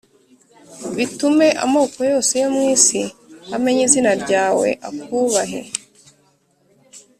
[0.95, 3.01] bitume amoko yose yo mu isi
[3.55, 5.61] amenya izina ryawe, akubahe,